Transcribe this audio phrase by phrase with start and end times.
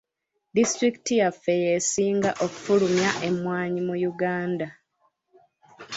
[0.55, 4.67] Disitulikiti yaffe y'esinga okufulumya emmwanyi mu Uganda.